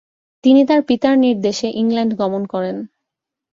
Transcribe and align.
তিনি 0.43 0.61
তার 0.65 0.81
পিতার 0.87 1.15
নির্দেশে 1.17 1.67
ইংল্যান্ড 1.81 2.11
গমন 2.17 2.43
করেন। 2.45 2.77